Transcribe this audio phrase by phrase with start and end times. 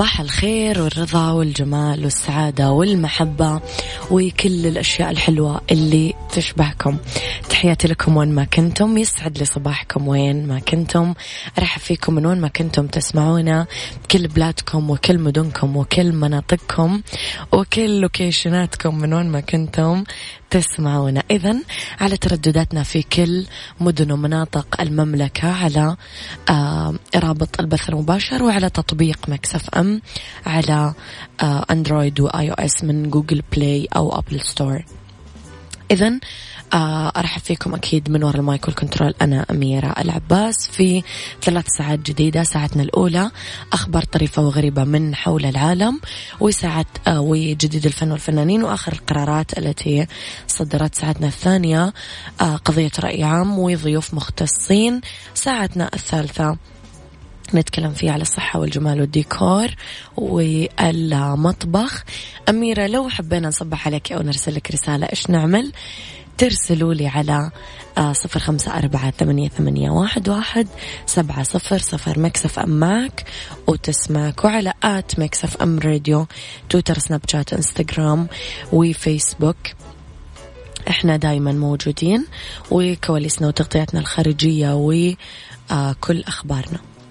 [0.00, 3.60] صباح الخير والرضا والجمال والسعادة والمحبة
[4.10, 6.96] وكل الأشياء الحلوة اللي تشبهكم.
[7.50, 11.14] تحياتي لكم وين ما كنتم يسعد لي صباحكم وين ما كنتم.
[11.58, 13.66] أرحب فيكم من وين ما كنتم تسمعونا
[14.10, 17.02] كل بلادكم وكل مدنكم وكل مناطقكم
[17.52, 20.04] وكل لوكيشناتكم من وين ما كنتم.
[20.50, 21.22] تسمعونا.
[21.30, 21.56] إذا
[22.00, 23.46] على تردداتنا في كل
[23.80, 25.96] مدن ومناطق المملكة على
[26.50, 30.02] آه رابط البث المباشر وعلى تطبيق Mix FM
[30.46, 30.94] على
[31.42, 34.84] آه Android و iOS من Google Play أو Apple Store
[35.90, 36.20] إذا
[36.72, 40.68] آه، أرحب فيكم أكيد من وراء المايك وال control أنا أميرة العباس.
[40.72, 41.02] في
[41.42, 43.30] ثلاث ساعات جديدة ساعتنا الأولى
[43.72, 46.00] أخبار طريفة وغريبة من حول العالم
[46.40, 50.06] وساعة آه، وجديد الفن والفنانين وآخر القرارات التي
[50.46, 50.94] صدرت.
[50.94, 51.92] ساعتنا الثانية
[52.40, 55.00] آه، قضية رأي عام وضيوف مختصين.
[55.34, 56.56] ساعتنا الثالثة
[57.54, 59.68] نتكلم فيه على الصحة والجمال والديكور
[60.16, 62.04] والمطبخ.
[62.48, 65.72] أميرة لو حبينا نصبح عليك أو نرسل لك رسالة إيش نعمل؟
[66.38, 67.50] ترسلوا لي على
[67.98, 70.68] آه، صفر خمسة أربعة ثمانية, ثمانية واحد, واحد
[71.06, 73.24] سبعة صفر صفر Mix FM معك
[73.66, 76.26] وتسمعك وعلى at Mix FM Radio
[76.68, 78.28] Twitter Snapchat Instagram
[78.72, 79.56] وفيسبوك.
[80.88, 82.26] إحنا دايما موجودين
[82.70, 86.89] وكواليسنا وتغطياتنا الخارجية وكل أخبارنا.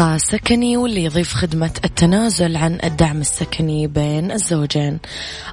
[0.00, 4.98] سكني واللي يضيف خدمة التنازل عن الدعم السكني بين الزوجين.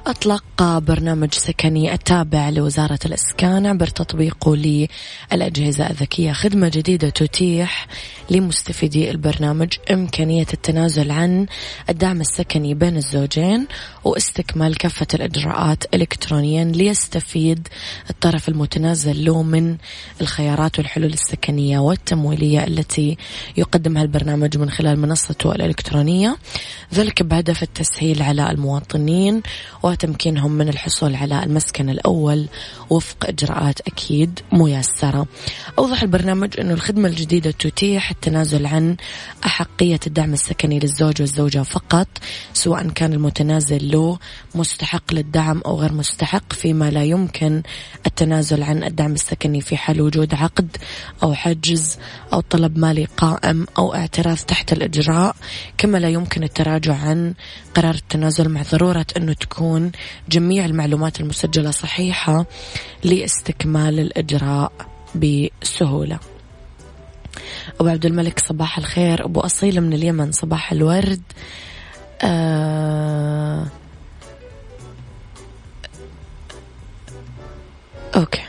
[0.06, 6.32] أطلق برنامج سكني التابع لوزارة الإسكان عبر تطبيقه للأجهزة الذكية.
[6.32, 7.86] خدمة جديدة تتيح
[8.30, 11.46] لمستفيدي البرنامج إمكانية التنازل عن
[11.90, 13.66] الدعم السكني بين الزوجين
[14.04, 17.68] واستكمال كافة الإجراءات إلكترونيا ليستفيد
[18.10, 19.76] الطرف المتنازل له من
[20.20, 23.16] الخيارات والحلول السكنية والتمويلية التي
[23.56, 24.37] يقدمها البرنامج.
[24.38, 26.36] من خلال منصته الإلكترونية
[26.94, 29.42] ذلك بهدف التسهيل على المواطنين
[29.82, 32.48] وتمكينهم من الحصول على المسكن الأول
[32.90, 35.26] وفق إجراءات أكيد ميسرة.
[35.78, 38.96] أوضح البرنامج أنه الخدمة الجديدة تتيح التنازل عن
[39.46, 42.08] أحقية الدعم السكني للزوج والزوجة فقط
[42.52, 44.18] سواء كان المتنازل له
[44.54, 47.62] مستحق للدعم أو غير مستحق فيما لا يمكن
[48.06, 50.76] التنازل عن الدعم السكني في حال وجود عقد
[51.22, 51.98] أو حجز
[52.32, 55.36] أو طلب مالي قائم أو اعتراف تحت الإجراء
[55.78, 57.34] كما لا يمكن التراجع عن
[57.74, 59.92] قرار التنازل مع ضرورة أنه تكون
[60.28, 62.46] جميع المعلومات المسجلة صحيحة
[63.04, 64.72] لاستكمال الإجراء
[65.14, 66.18] بسهولة.
[67.80, 69.24] أبو عبد الملك صباح الخير.
[69.24, 71.22] أبو أصيل من اليمن صباح الورد.
[72.22, 73.66] آه
[78.16, 78.42] okay.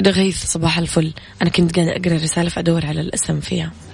[0.00, 1.14] دغيث صباح الفل.
[1.42, 3.72] أنا كنت قاعدة أقرأ رسالة فأدور على الاسم فيها.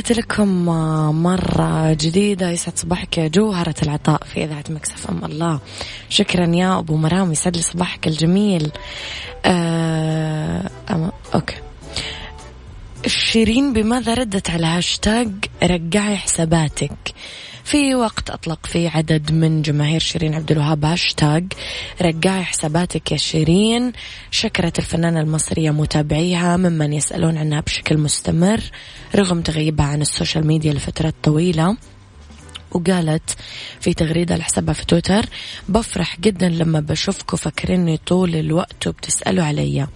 [0.00, 0.64] تحياتي لكم
[1.22, 5.24] مرة جديدة يسعد صباحك يا جوهرة العطاء في إذاعة Mix FM.
[5.24, 5.60] الله.
[6.08, 8.70] شكرا يا أبو مرام يسعد لي صباحك الجميل.
[9.44, 11.54] آه أم okay.
[13.06, 15.30] شيرين بماذا ردت على هاشتاج؟
[15.62, 17.14] رجعي حساباتك.
[17.68, 21.52] في وقت أطلق فيه عدد من جماهير شيرين عبد الوهاب هاشتاج
[22.02, 23.92] رجعي حساباتك يا شيرين.
[24.30, 28.60] شكرت الفنانة المصرية متابعيها ممن يسألون عنها بشكل مستمر
[29.14, 31.76] رغم تغيبها عن ال social media لفترات طويلة.
[32.72, 33.36] وقالت
[33.80, 35.26] في تغريدة لحسابها في تويتر
[35.68, 39.88] بفرح جدا لما بشوفكم فاكريني طول الوقت وبتسألوا عليا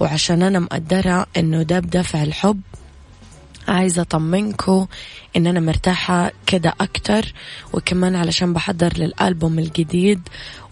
[0.00, 2.60] وعشان أنا مقدرة إنه ده بدافع الحب
[3.68, 4.86] عايزة أطمنكم
[5.36, 7.32] إن أنا مرتاحة كده أكتر
[7.72, 10.20] وكمان علشان بحضر للألبوم الجديد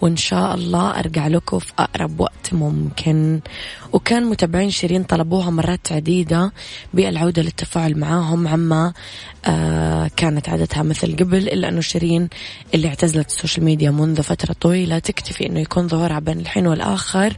[0.00, 3.40] وإن شاء الله أرجع لكم في أقرب وقت ممكن.
[3.92, 6.52] وكان متابعين شيرين طلبوها مرات عديدة
[6.94, 8.92] بالعودة للتفاعل معاهم عما
[9.46, 12.28] آه كانت عادتها مثل قبل إلا أنه شيرين
[12.74, 17.36] اللي اعتزلت ال social media منذ فترة طويلة تكتفي أنه يكون ظهورها بين الحين والآخر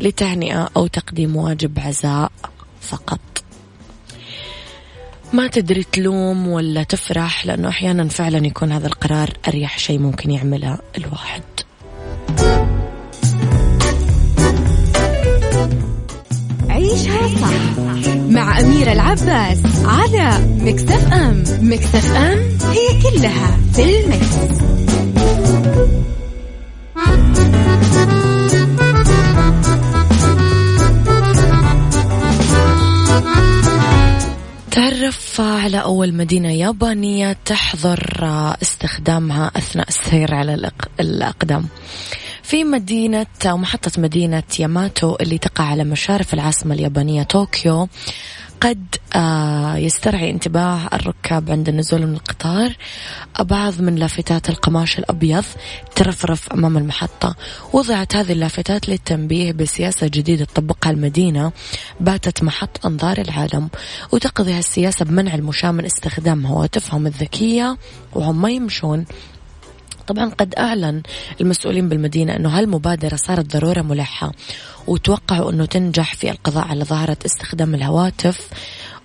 [0.00, 2.32] لتهنئة أو تقديم واجب عزاء
[2.80, 3.45] فقط.
[5.36, 10.78] ما تدري تلوم ولا تفرح لأنه أحيانا فعلا يكون هذا القرار أريح شيء ممكن يعمله
[10.98, 11.42] الواحد
[16.68, 17.78] عيشها صح
[18.28, 22.38] مع أميرة العباس على مكتف أم مكتف أم
[22.72, 24.36] هي كلها في المكس.
[34.76, 38.24] تعرف على أول مدينة يابانية تحظر
[38.62, 40.70] استخدامها أثناء السير على
[41.00, 41.66] الأقدام.
[42.42, 47.88] في مدينة أو محطة مدينة ياماتو اللي تقع على مشارف العاصمة اليابانية طوكيو
[48.66, 52.76] قد آه، يسترعي انتباه الركاب عند النزول من القطار.
[53.40, 55.44] بعض من لافتات القماش الأبيض
[55.96, 57.36] ترفرف أمام المحطة.
[57.72, 61.52] وضعت هذه اللافتات للتنبيه بسياسة جديدة تطبقها المدينة.
[62.00, 63.68] باتت محط أنظار العالم
[64.12, 67.76] وتقضي هالسياسة بمنع المشاة من استخدام هواتفهم الذكية.
[68.14, 69.04] وهم ما يمشون
[70.06, 71.02] طبعا قد أعلن
[71.40, 74.32] المسؤولين بالمدينة أنه هالمبادرة صارت ضرورة ملحة
[74.86, 78.48] وتوقعوا أنه تنجح في القضاء على ظاهرة استخدام الهواتف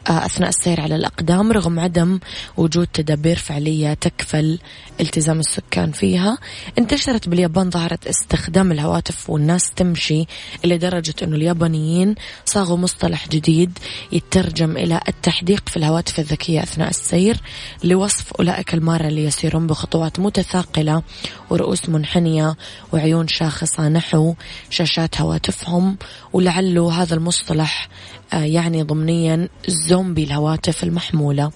[0.07, 2.19] أثناء السير على الأقدام رغم عدم
[2.57, 4.59] وجود تدابير فعلية تكفل
[5.01, 6.38] التزام السكان فيها
[6.77, 10.25] انتشرت باليابان ظاهرة استخدام الهواتف والناس تمشي
[10.65, 12.15] إلى درجة أنه اليابانيين
[12.45, 13.80] صاغوا مصطلح جديد
[14.12, 17.38] يترجم إلى التحديق في الهواتف الذكية أثناء السير
[17.83, 21.04] لوصف أولئك المارة اللي يسيرون بخطوات متثاقلة
[21.50, 22.56] ورؤوس منحنية
[22.94, 24.33] وعيون شاخصة نحو
[24.69, 25.97] شاشات هواتفهم
[26.33, 31.52] ولعله هذا المصطلح آه، يعني ضمنيا زومبي الهواتف المحمولة.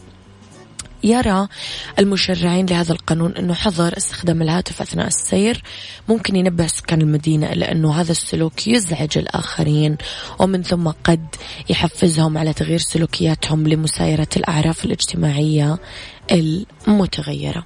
[1.03, 1.47] يرى
[1.99, 5.63] المشرعين لهذا القانون أنه حظر استخدام الهاتف أثناء السير.
[6.09, 9.97] ممكن ينبه سكان المدينة إلى أنه هذا السلوك يزعج الآخرين
[10.39, 11.35] ومن ثم قد
[11.69, 15.77] يحفزهم على تغيير سلوكياتهم لمسايرة الأعراف الاجتماعية
[16.31, 17.65] المتغيرة.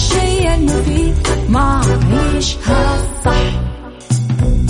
[0.00, 1.14] الشيء المفيد
[1.48, 3.60] ما عيشها صح.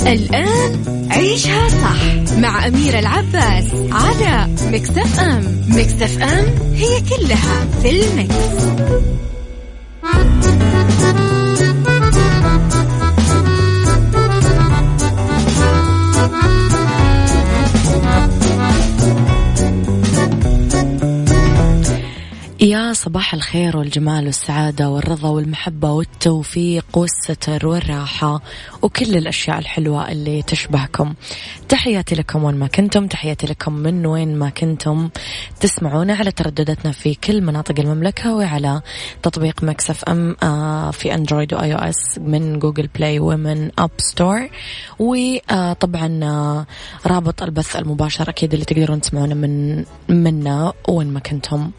[0.07, 2.35] الآن عيشها صح.
[2.39, 8.65] مع أميرة العباس على مكتف أم مكتف أم هي كلها في المكس.
[22.93, 28.43] صباح الخير والجمال والسعادة والرضا والمحبة والتوفيق والستر والراحة
[28.83, 31.15] وكل الأشياء الحلوة اللي تشبهكم.
[31.69, 35.11] تحياتي لكم وين ما كنتم تحياتي لكم من وين ما كنتم.
[35.61, 38.83] تسمعونا على تردداتنا في كل مناطق المملكة وعلى
[39.23, 44.49] تطبيق Mix FM آه، في Android و iOS من Google Play ومن App Store.
[44.99, 46.67] وطبعا آه،
[47.07, 51.71] رابط البث المباشر أكيد اللي تقدرون تسمعونا من منا وين ما كنتم.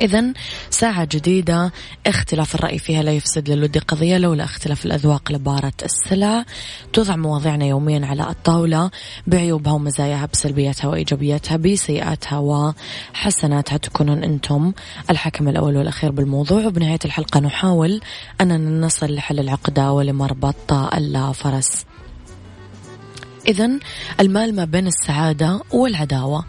[0.00, 0.32] إذا
[0.70, 1.72] ساعة جديدة
[2.06, 6.44] اختلاف الرأي فيها لا يفسد للود قضية لولا اختلاف الأذواق لبارة السلع.
[6.92, 8.90] توضع مواضيعنا يوميا على الطاولة
[9.26, 14.72] بعيوبها ومزاياها بسلبياتها وإيجابياتها بسيئاتها وحسناتها تكونون أنتم
[15.10, 16.66] الحكم الأول والأخير بالموضوع.
[16.66, 18.00] وبنهاية الحلقة نحاول
[18.40, 21.84] أننا نصل لحل العقدة ولمربط الفرس
[23.48, 23.70] إذا
[24.20, 26.44] المال ما بين السعادة والعداوة.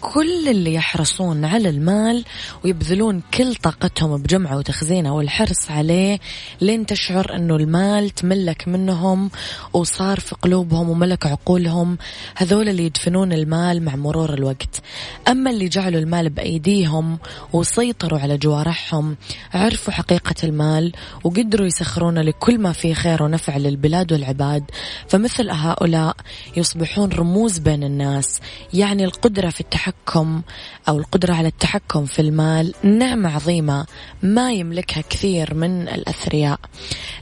[0.00, 2.24] كل اللي يحرصون على المال
[2.64, 6.20] ويبذلون كل طاقتهم بجمعه وتخزينه والحرص عليه
[6.60, 9.30] لين تشعر إنه المال تملك منهم
[9.72, 11.98] وصار في قلوبهم وملك عقولهم.
[12.36, 14.82] هذول اللي يدفنون المال مع مرور الوقت.
[15.28, 17.18] أما اللي جعلوا المال بأيديهم
[17.52, 19.16] وسيطروا على جوارحهم
[19.54, 20.92] عرفوا حقيقة المال
[21.24, 24.64] وقدروا يسخرون لكل ما فيه خير ونفع للبلاد والعباد.
[25.08, 26.16] فمثل هؤلاء
[26.56, 28.40] يصبحون رموز بين الناس
[28.74, 30.42] يعني القدرة في التحكم التحكم
[30.88, 33.86] أو القدرة على التحكم في المال نعمة عظيمة
[34.22, 36.60] ما يملكها كثير من الأثرياء.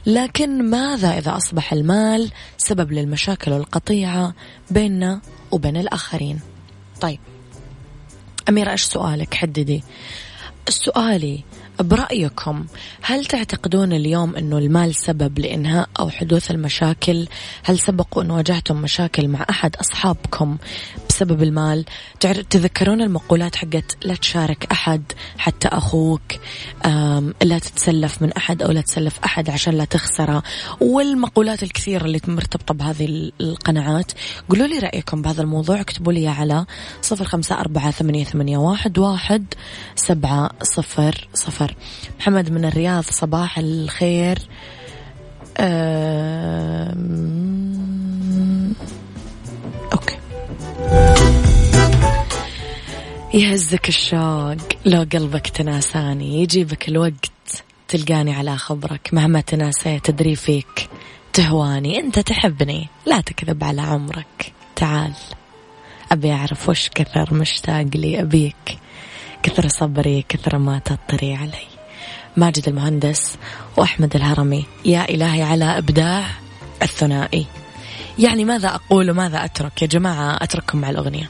[0.05, 4.33] لكن ماذا إذا أصبح المال سبب للمشاكل والقطيعة
[4.71, 5.21] بيننا
[5.51, 6.39] وبين الآخرين؟
[7.01, 7.19] طيب
[8.49, 9.83] أميرة إيش سؤالك؟ حددي.
[10.69, 11.43] سؤالي
[11.79, 12.65] برأيكم
[13.01, 17.27] هل تعتقدون اليوم أنه المال سبب لإنهاء أو حدوث المشاكل؟
[17.63, 20.57] هل سبق أن واجهتم مشاكل مع أحد أصحابكم
[21.17, 21.85] بسبب المال.
[22.49, 25.01] تذكرون المقولات حقت لا تشارك أحد
[25.37, 26.21] حتى أخوك
[27.43, 30.43] لا تتسلف من أحد أو لا تسلف أحد عشان لا تخسره
[30.81, 34.11] والمقولات الكثيرة اللي مرتبطة بهذه القناعات.
[34.49, 35.81] قولوا لي رأيكم بهذا الموضوع.
[35.81, 36.65] اكتبوا لي على
[37.01, 39.45] صفر خمسة أربعة ثمانية, ثمانية واحد, واحد
[39.95, 41.75] سبعة صفر صفر.
[42.19, 44.39] محمد من الرياض صباح الخير.
[45.59, 47.76] أوكي
[53.33, 59.09] يهزك الشوق لو قلبك تناساني يجيبك الوقت تلقاني على خبرك.
[59.13, 60.89] مهما تناسيت تدري فيك
[61.33, 61.99] تهواني.
[61.99, 64.53] أنت تحبني لا تكذب على عمرك.
[64.75, 65.13] تعال
[66.11, 68.77] أبي أعرف وش كثر مشتاق لي أبيك.
[69.43, 71.67] كثر صبري كثر ما تطري علي.
[72.37, 73.37] ماجد المهندس
[73.77, 76.25] وأحمد الهرمي يا إلهي على إبداع
[76.81, 77.45] الثنائي.
[78.19, 81.29] يعني ماذا أقول وماذا أترك؟ يا جماعة أترككم مع الأغنية.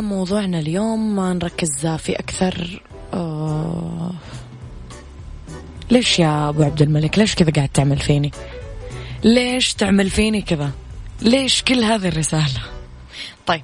[0.00, 2.82] موضوعنا اليوم ما نركز في أكثر
[3.14, 4.12] آه
[5.90, 8.30] ليش يا أبو عبد الملك؟ ليش كذا قاعد تعمل فيني؟
[9.24, 10.70] ليش تعمل فيني كذا؟
[11.22, 12.60] ليش كل هذه الرسالة؟
[13.46, 13.62] طيب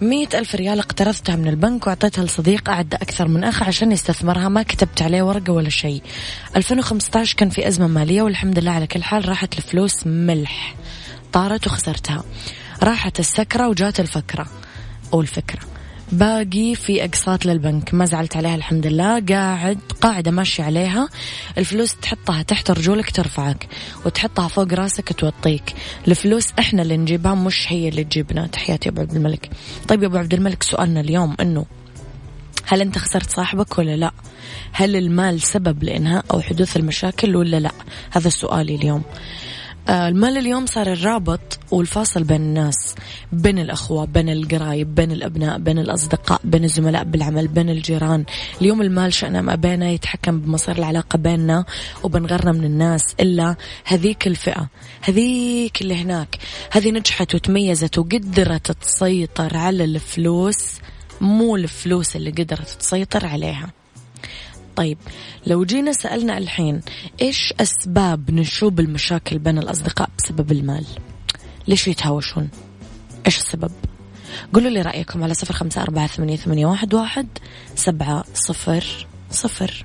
[0.00, 4.62] مئة ألف ريال اقترضتها من البنك وأعطيتها لصديق أعد أكثر من أخ عشان يستثمرها ما
[4.62, 6.02] كتبت عليه ورقة ولا شيء.
[6.56, 10.74] 2015 كان في أزمة مالية والحمد لله على كل حال راحت الفلوس ملح.
[11.32, 12.24] طارت وخسرتها.
[12.82, 14.61] راحت السكرة وجات الفكرة.
[15.12, 15.60] أو الفكرة
[16.12, 17.94] باقي في أقساط للبنك.
[17.94, 19.20] ما زعلت عليها الحمد لله.
[19.20, 21.08] قاعد قاعدة ماشي عليها.
[21.58, 23.68] الفلوس تحطها تحت رجولك ترفعك
[24.06, 25.74] وتحطها فوق راسك توطيك.
[26.08, 28.46] الفلوس إحنا اللي نجيبها مش هي اللي تجيبنا.
[28.46, 29.50] تحياتي يا أبو عبد الملك.
[29.88, 31.66] طيب يا أبو عبد الملك سؤالنا اليوم إنه
[32.66, 34.12] هل أنت خسرت صاحبك ولا لا؟
[34.72, 37.70] هل المال سبب لإنهاء أو حدوث المشاكل ولا لا؟
[38.10, 39.02] هذا سؤالي اليوم.
[39.88, 42.94] المال اليوم صار الرابط والفاصل بين الناس
[43.32, 48.24] بين الأخوة بين القرايب بين الأبناء بين الأصدقاء بين الزملاء بالعمل بين الجيران.
[48.60, 51.64] اليوم المال شأنه ما بينه يتحكم بمصير العلاقة بيننا
[52.02, 54.68] وبين غيرنا من الناس إلا هذيك الفئة
[55.00, 56.38] هذيك اللي هناك.
[56.70, 60.58] هذه نجحت وتميزت وقدرت تسيطر على الفلوس
[61.20, 63.81] مو الفلوس اللي قدرت تسيطر عليها.
[64.76, 64.98] طيب
[65.46, 66.80] لو جينا سألنا الحين
[67.22, 70.86] إيش أسباب نشوب المشاكل بين الأصدقاء بسبب المال؟
[71.68, 72.48] ليش يتهاوشون؟
[73.26, 73.70] إيش السبب؟
[74.54, 77.28] قولوا لي رأيكم على صفر خمسة أربعة ثمانية, ثمانية واحد, واحد
[77.74, 79.84] سبعة صفر صفر.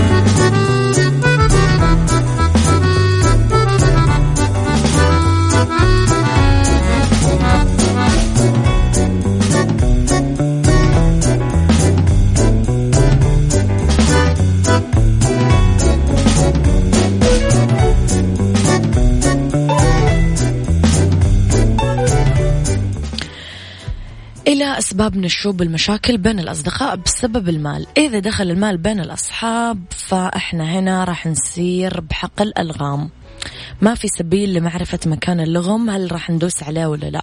[24.59, 27.87] أسباب نشوب المشاكل بين الأصدقاء بسبب المال.
[27.97, 33.09] إذا دخل المال بين الأصحاب فإحنا هنا راح نسير بحقل ألغام
[33.81, 37.21] ما في سبيل لمعرفة مكان اللغم هل راح ندوس عليه ولا لا.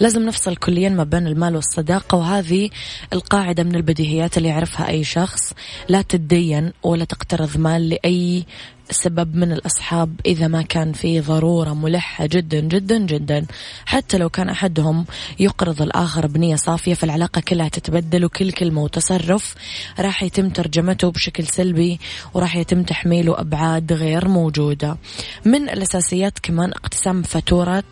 [0.00, 2.70] لازم نفصل كليا ما بين المال والصداقة وهذه
[3.12, 5.52] القاعدة من البديهيات اللي يعرفها أي شخص.
[5.88, 8.44] لا تدين ولا تقترض مال لأي
[8.92, 13.46] سبب من الأصحاب إذا ما كان في ضرورة ملحة جدا جدا جدا.
[13.86, 15.04] حتى لو كان أحدهم
[15.40, 19.54] يقرض الآخر بنية صافية فالعلاقة كلها تتبدل وكل كلمة وتصرف
[19.98, 22.00] راح يتم ترجمته بشكل سلبي
[22.34, 24.96] وراح يتم تحميله أبعاد غير موجودة.
[25.44, 27.84] من الأساسيات كمان اقتسام فاتورة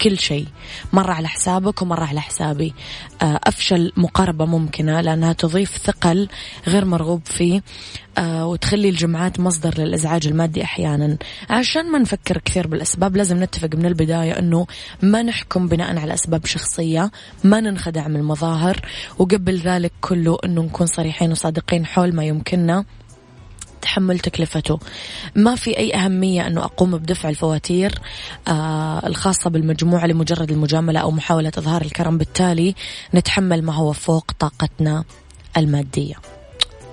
[0.00, 0.46] كل شيء
[0.92, 2.74] مرة على حسابك ومرة على حسابي.
[3.22, 6.28] آه، أفشل مقاربة ممكنة لأنها تضيف ثقل
[6.66, 7.62] غير مرغوب فيه
[8.18, 11.16] آه، وتخلي الجمعات مصدر للإزعاج المادي أحيانا.
[11.50, 14.66] عشان ما نفكر كثير بالأسباب لازم نتفق من البداية أنه
[15.02, 17.10] ما نحكم بناء على أسباب شخصية
[17.44, 18.80] ما ننخدع من المظاهر
[19.18, 22.84] وقبل ذلك كله أنه نكون صريحين وصادقين حول ما يمكننا.
[23.82, 24.78] تحمل تكلفته
[25.34, 27.98] ما في أي أهمية أنه أقوم بدفع الفواتير
[28.48, 32.18] آه الخاصة بالمجموعة لمجرد المجاملة أو محاولة إظهار الكرم.
[32.18, 32.74] بالتالي
[33.14, 35.04] نتحمل ما هو فوق طاقتنا
[35.56, 36.14] المادية.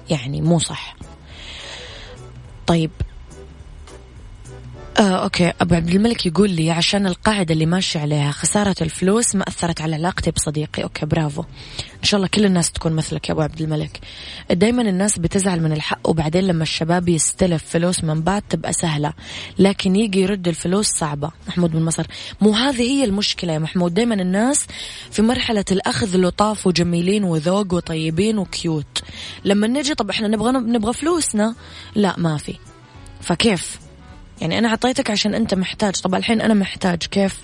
[0.09, 0.95] يعني مو صح.
[2.67, 2.91] طيب
[4.97, 5.53] آه، okay.
[5.61, 9.95] أبو عبد الملك يقول لي عشان القاعدة اللي ماشي عليها خسارة الفلوس ما أثرت على
[9.95, 10.83] علاقتي بصديقي.
[10.83, 11.41] okay برافو.
[11.99, 13.99] إن شاء الله كل الناس تكون مثلك يا أبو عبد الملك.
[14.51, 19.13] دايما الناس بتزعل من الحق وبعدين لما الشباب يستلف فلوس من بعض تبقى سهلة.
[19.59, 21.31] لكن يجي يرد الفلوس صعبة.
[21.47, 22.05] محمود من مصر
[22.41, 23.93] مو هذه هي المشكلة يا محمود.
[23.93, 24.65] دايما الناس
[25.11, 29.03] في مرحلة الأخذ لطاف وجميلين وذوق وطيبين وكيوت.
[29.45, 31.55] لما نجي طب إحنا نبغى نبغى فلوسنا.
[31.95, 32.55] لا ما في.
[33.21, 33.88] فكيف؟
[34.41, 35.95] يعني أنا أعطيتك عشان أنت محتاج.
[35.95, 37.39] طب الحين أنا محتاج كيف؟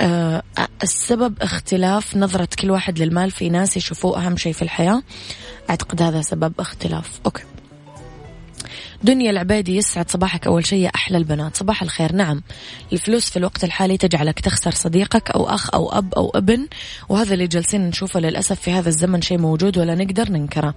[0.00, 0.42] آه
[0.82, 5.02] السبب اختلاف نظرة كل واحد للمال في ناس يشوفوه أهم شيء في الحياة.
[5.70, 7.20] أعتقد هذا سبب اختلاف.
[7.26, 7.42] أوكي.
[9.02, 11.56] دنيا العبيدي يسعد صباحك أول شيء يا أحلى البنات.
[11.56, 12.12] صباح الخير.
[12.12, 12.42] نعم
[12.92, 16.66] الفلوس في الوقت الحالي تجعلك تخسر صديقك أو أخ أو أب أو ابن
[17.08, 20.74] وهذا اللي جالسين نشوفه للأسف في هذا الزمن شيء موجود ولا نقدر ننكره.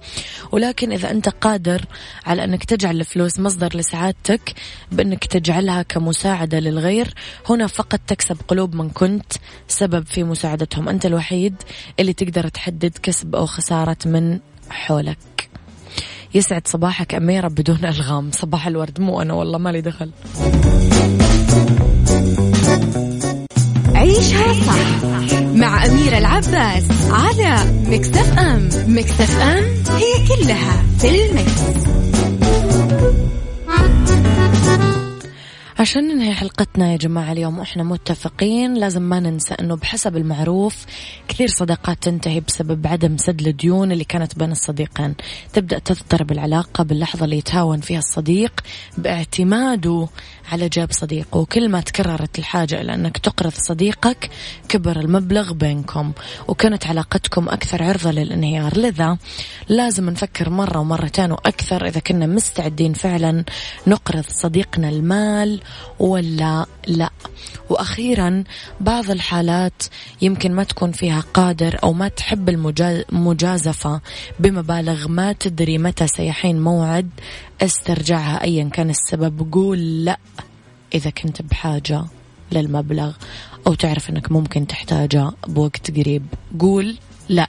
[0.52, 1.84] ولكن إذا أنت قادر
[2.26, 4.54] على أنك تجعل الفلوس مصدر لسعادتك
[4.92, 7.14] بأنك تجعلها كمساعدة للغير
[7.50, 9.32] هنا فقط تكسب قلوب من كنت
[9.68, 10.88] سبب في مساعدتهم.
[10.88, 11.54] أنت الوحيد
[12.00, 14.38] اللي تقدر تحدد كسب أو خسارة من
[14.70, 15.31] حولك.
[16.34, 18.30] يسعد صباحك أميرة بدون ألغام.
[18.32, 19.00] صباح الورد.
[19.00, 20.10] مو أنا والله مالي دخل.
[23.94, 25.04] عيشها صح
[25.54, 28.68] مع أميرة العباس على مكتف أم.
[28.86, 29.64] مكتف أم
[29.96, 31.62] هي كلها في المكس.
[35.82, 40.86] عشان ننهي حلقتنا يا جماعة اليوم وإحنا متفقين لازم ما ننسى أنه بحسب المعروف
[41.28, 45.14] كثير صداقات تنتهي بسبب عدم سد الديون اللي كانت بين الصديقين.
[45.52, 48.60] تبدأ تضطرب العلاقة باللحظة اللي يتهاون فيها الصديق
[48.98, 50.08] باعتماده
[50.52, 51.38] على جيب صديقه.
[51.38, 54.30] وكل ما تكررت الحاجة إلى أنك تقرض صديقك
[54.68, 56.12] كبر المبلغ بينكم
[56.48, 58.78] وكانت علاقتكم أكثر عرضة للانهيار.
[58.78, 59.18] لذا
[59.68, 63.44] لازم نفكر مرة ومرتين وأكثر إذا كنا مستعدين فعلا
[63.86, 65.60] نقرض صديقنا المال
[65.98, 67.10] ولا لا.
[67.70, 68.44] وأخيرا
[68.80, 69.82] بعض الحالات
[70.22, 74.00] يمكن ما تكون فيها قادر أو ما تحب المجازفة
[74.40, 77.10] بمبالغ ما تدري متى سيحين موعد
[77.62, 79.52] استرجعها أيا كان السبب.
[79.52, 80.18] قول لا
[80.94, 82.04] إذا كنت بحاجة
[82.52, 83.12] للمبلغ
[83.66, 86.26] أو تعرف أنك ممكن تحتاجه بوقت قريب.
[86.60, 86.96] قول
[87.28, 87.48] لا.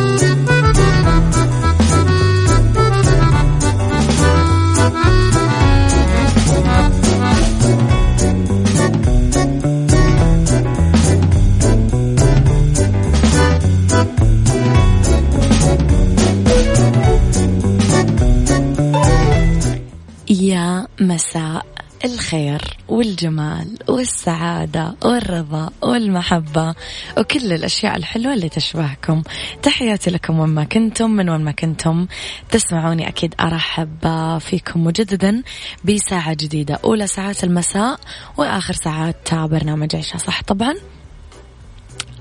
[23.01, 26.75] والجمال والسعادة والرضا والمحبة
[27.17, 29.23] وكل الأشياء الحلوة اللي تشبهكم.
[29.63, 32.07] تحياتي لكم وين ما كنتم من وين ما كنتم.
[32.49, 35.43] تسمعوني أكيد أرحب فيكم مجددا
[35.85, 36.79] بساعة جديدة.
[36.83, 37.99] أولى ساعات المساء
[38.37, 40.75] وآخر ساعات برنامج عيشها صح؟ طبعا.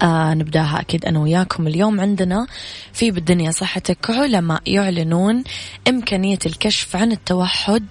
[0.02, 1.66] آه نبدأها أكيد أنا وياكم.
[1.66, 2.46] اليوم عندنا
[2.92, 5.44] في بالدنيا صحتك علماء يعلنون
[5.88, 7.84] إمكانية الكشف عن التوحد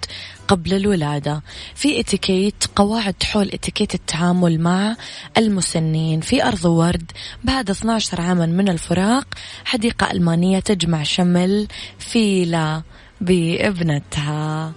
[0.50, 1.42] قبل الولادة.
[1.74, 4.96] في اتيكيت قواعد حول اتيكيت التعامل مع
[5.38, 6.20] المسنين.
[6.20, 7.12] في أرض ورد
[7.44, 9.26] بعد 12 عاما من الفراق
[9.64, 12.82] حديقة ألمانية تجمع شمل فيلا
[13.20, 14.72] بابنتها.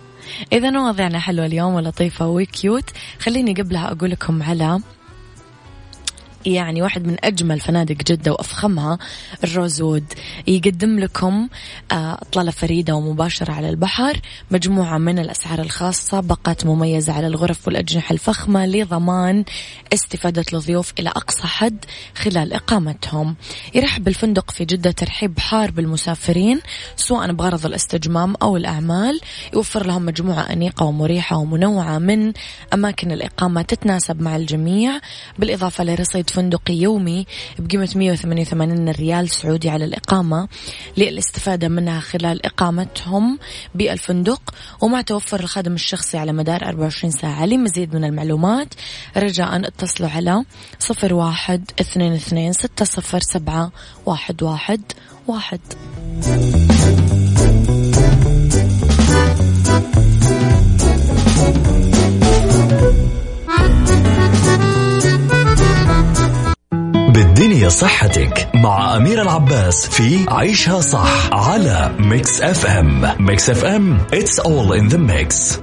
[0.54, 2.90] إذا مواضيعنا حلوة اليوم ولطيفة وكيوت.
[3.20, 4.80] خليني قبلها أقول لكم على
[6.46, 8.98] يعني واحد من أجمل فنادق جدة وأفخمها
[9.44, 10.04] الروزود
[10.48, 11.50] يقدم لكم
[11.92, 14.20] آه، إطلالة فريدة ومباشرة على البحر
[14.52, 19.46] مجموعة من الأسعار الخاصة باقات مميزة على الغرف والأجنحة الفخمة لضمان
[19.94, 23.36] استفادة الضيوف إلى أقصى حد خلال إقامتهم.
[23.76, 26.62] يرحب الفندق في جدة ترحيب حار بالمسافرين
[26.96, 29.20] سواء بغرض الاستجمام أو الأعمال.
[29.54, 32.34] يوفر لهم مجموعة أنيقة ومريحة ومنوعة من
[32.74, 35.00] أماكن الإقامة تتناسب مع الجميع
[35.40, 37.26] بالإضافة لرصيد فندقي يومي
[37.60, 40.48] بقيمة 188 ريال سعودي على الإقامة
[40.98, 43.40] للاستفادة منها خلال إقامتهم
[43.76, 44.42] بالفندق
[44.82, 47.46] ومع توفر الخادم الشخصي على مدار 24 ساعة.
[47.46, 48.74] لمزيد من المعلومات
[49.18, 50.46] رجاء اتصلوا على
[50.80, 53.72] صفر واحد اثنين اثنين ستة صفر سبعة
[54.06, 54.82] واحد واحد
[55.28, 55.62] واحد.
[67.34, 74.74] بالدنيا صحتك مع أمير العباس في عيشها صح على Mix FM Mix FM it's all
[74.80, 75.60] in the mix.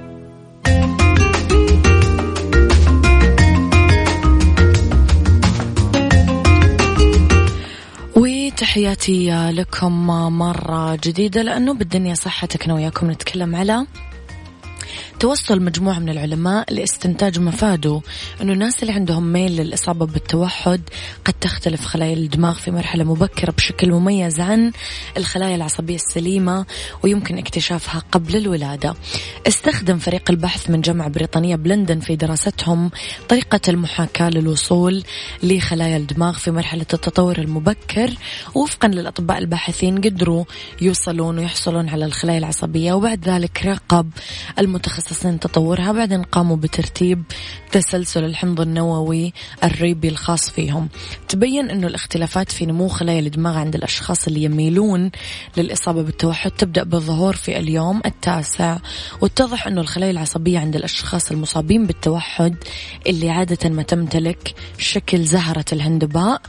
[8.16, 10.06] وتحياتي لكم
[10.38, 13.86] مرة جديدة لأنه بالدنيا صحتك أنا وياكم نتكلم على
[15.20, 18.00] توصل مجموعة من العلماء لاستنتاج مفاده.
[18.42, 20.80] أنه الناس اللي عندهم ميل للإصابة بالتوحد
[21.24, 24.72] قد تختلف خلايا الدماغ في مرحلة مبكرة بشكل مميز عن
[25.16, 26.66] الخلايا العصبية السليمة
[27.02, 28.94] ويمكن اكتشافها قبل الولادة.
[29.46, 32.90] استخدم فريق البحث من جامعة بريطانية بلندن في دراستهم
[33.28, 35.02] طريقة المحاكاة للوصول
[35.42, 38.10] لخلايا الدماغ في مرحلة التطور المبكر.
[38.54, 40.44] وفقا للأطباء الباحثين قدروا
[40.80, 44.10] يوصلون ويحصلون على الخلايا العصبية وبعد ذلك راقب
[44.58, 47.22] المتخصص متخصصين تطورها بعدين قاموا بترتيب
[47.72, 49.32] تسلسل الحمض النووي
[49.64, 50.88] الريبي الخاص فيهم.
[51.28, 55.10] تبين أنه الاختلافات في نمو خلايا الدماغ عند الأشخاص اللي يميلون
[55.56, 58.78] للإصابة بالتوحد تبدأ بالظهور في اليوم التاسع
[59.30, 62.56] واتضح أنه الخلايا العصبية عند الأشخاص المصابين بالتوحد
[63.06, 66.42] اللي عادة ما تمتلك شكل زهرة الهندباء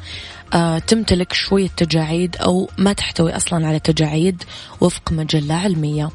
[0.53, 4.43] آه تمتلك شوية تجاعيد أو ما تحتوي أصلا على تجاعيد
[4.81, 6.09] وفق مجلة علمية.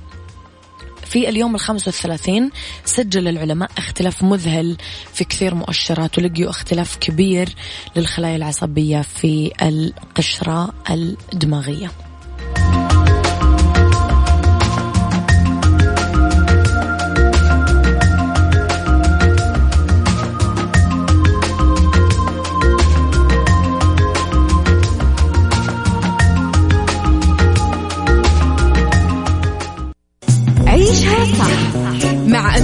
[1.04, 2.50] في اليوم الخامس والثلاثين
[2.84, 4.76] سجل العلماء اختلاف مذهل
[5.12, 7.48] في كثير مؤشرات ولقيوا اختلاف كبير
[7.96, 12.05] للخلايا العصبية في القشرة الدماغية.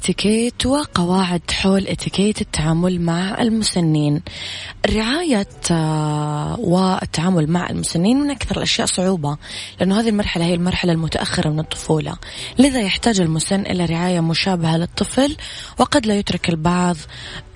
[0.00, 4.22] إلى اتيكيت وقواعد حول إتيكيت التعامل مع المسنين.
[4.84, 9.36] الرعاية آه، والتعامل مع المسنين من أكثر الأشياء صعوبة
[9.80, 12.16] لأنه هذه المرحلة هي المرحلة المتأخرة من الطفولة.
[12.58, 15.36] لذا يحتاج المسن إلى رعاية مشابهة للطفل
[15.78, 16.96] وقد لا يترك البعض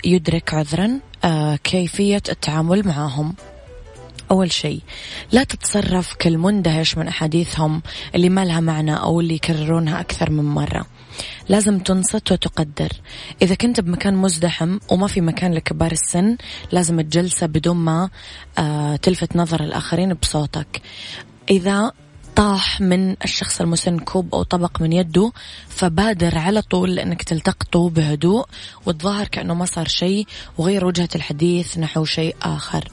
[0.03, 3.35] يدرك عذرا آه، كيفية التعامل معهم.
[4.31, 4.81] أول شيء
[5.31, 7.81] لا تتصرف كالمندهش من أحاديثهم
[8.15, 10.85] اللي ما لها معنى أو اللي يكررونها أكثر من مرة.
[11.49, 12.89] لازم تنصت وتقدر.
[13.41, 16.37] إذا كنت بمكان مزدحم وما في مكان لكبار السن
[16.71, 18.09] لازم الجلسة بدون ما
[18.57, 20.81] آه تلفت نظر الآخرين بصوتك.
[21.49, 21.91] إذا
[22.35, 25.31] طاح من الشخص المسن كوب أو طبق من يده
[25.67, 28.45] فبادر على طول لأنك تلتقطه بهدوء
[28.85, 32.87] وتظاهر كأنه ما صار شيء وغير وجهة الحديث نحو شيء آخر.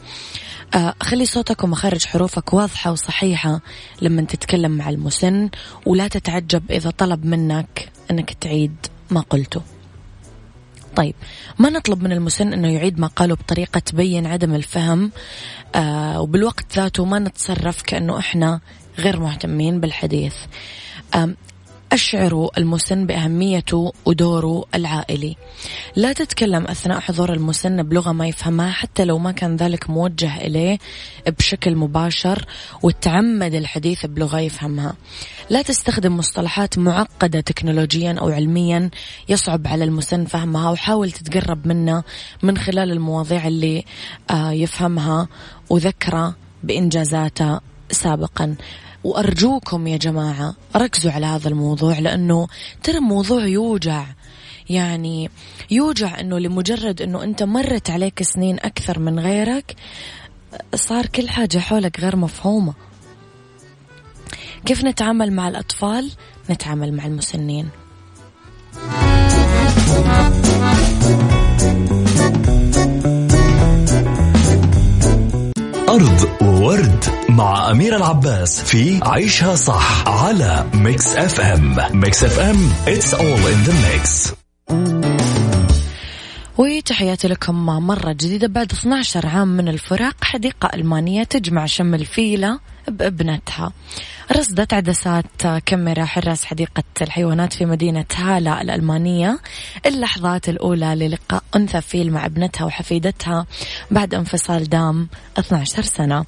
[0.75, 3.61] آه خلي صوتك ومخارج حروفك واضحة وصحيحة
[4.03, 5.51] لما تتكلم مع المسن
[5.87, 8.77] ولا تتعجب إذا طلب منك أنك تعيد
[9.11, 9.63] ما قلته.
[10.97, 11.15] طيب
[11.59, 15.13] ما نطلب من المسن أنه يعيد ما قاله بطريقة تبين عدم الفهم
[15.75, 18.61] آه وبالوقت ذاته ما نتصرف كأنه إحنا
[18.99, 20.35] غير مهتمين بالحديث.
[21.93, 25.37] أشعروا المسن بأهميته ودوره العائلي
[25.97, 30.79] لا تتكلم أثناء حضور المسن بلغة ما يفهمها حتى لو ما كان ذلك موجه إليه
[31.39, 32.45] بشكل مباشر
[32.83, 34.95] وتعمد الحديث بلغة يفهمها.
[35.51, 38.91] لا تستخدم مصطلحات معقدة تكنولوجيا أو علميا
[39.29, 42.03] يصعب على المسن فهمها وحاول تتقرب منه
[42.43, 43.85] من خلال المواضيع اللي
[44.31, 45.29] آه، يفهمها
[45.71, 48.57] وذكره بإنجازاته سابقا.
[49.05, 52.49] وأرجوكم يا جماعة ركزوا على هذا الموضوع لأنه
[52.83, 54.05] ترى موضوع يوجع.
[54.71, 55.31] يعني
[55.71, 59.77] يوجع أنه لمجرد أنه أنت مرت عليك سنين أكثر من غيرك
[60.75, 62.75] صار كل حاجة حولك غير مفهومة.
[64.65, 66.11] كيف نتعامل مع الأطفال؟
[66.51, 67.69] نتعامل مع المسنين.
[75.89, 77.12] Around the world.
[77.37, 83.73] مع أمير العباس في عيشها صح على Mix FM Mix FM it's all in the
[83.73, 84.33] mix.
[86.59, 90.25] وتحياتي لكم مرة جديدة بعد 12 عام من الفراق.
[90.25, 93.73] حديقة ألمانية تجمع شم الفيلة بابنتها
[94.37, 99.39] رصدت عدسات كاميرا حراس حديقة الحيوانات في مدينة هالا الألمانية.
[99.87, 103.47] اللحظات الأولى للقاء أنثى فيل مع ابنتها وحفيدتها
[103.91, 106.25] بعد انفصال دام 12 سنة.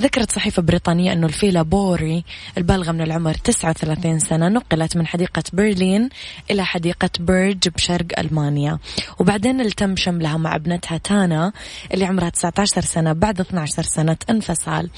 [0.00, 2.24] ذكرت صحيفة بريطانية أنه الفيلة بوري
[2.58, 6.08] البالغة من العمر 39 سنة نقلت من حديقة برلين
[6.50, 8.78] إلى حديقة بيرج بشرق ألمانيا.
[9.18, 11.52] وبعدين التم شملها مع ابنتها تانا
[11.94, 14.90] اللي عمرها 19 سنة بعد 12 سنة انفصال.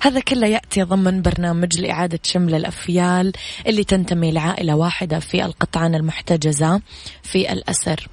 [0.00, 3.32] هذا كله يأتي ضمن برنامج لإعادة شمل الأفيال
[3.66, 6.80] اللي تنتمي لعائلة واحدة في القطعان المحتجزة
[7.22, 8.08] في الأسر.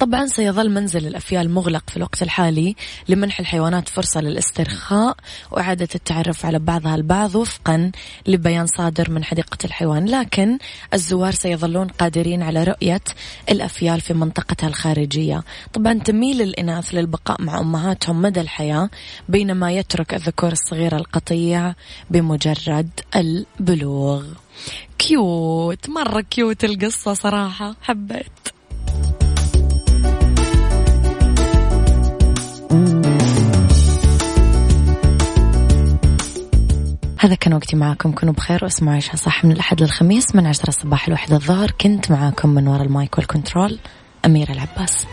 [0.00, 2.76] طبعا سيظل منزل الأفيال مغلق في الوقت الحالي
[3.08, 5.16] لمنح الحيوانات فرصة للاسترخاء
[5.50, 7.92] وإعادة التعرف على بعضها البعض وفقا
[8.26, 10.04] لبيان صادر من حديقة الحيوان.
[10.04, 10.58] لكن
[10.94, 13.00] الزوار سيظلون قادرين على رؤية
[13.50, 15.42] الأفيال في منطقتها الخارجية.
[15.72, 18.90] طبعا تميل الإناث للبقاء مع أمهاتهم مدى الحياة
[19.28, 21.74] بينما يترك الذكور الصغير القطيع
[22.10, 24.24] بمجرد البلوغ.
[24.98, 28.57] cute مرة كيوت القصة صراحة حبيت.
[37.20, 38.12] هذا كان وقتي معاكم.
[38.12, 41.70] كونوا بخير واسمعوا عيشها صح من الأحد للخميس من عشرة الصباح لواحد الظهر.
[41.70, 43.78] كنت معاكم من وراء المايك والكنترول
[44.26, 45.06] أميرة العباس.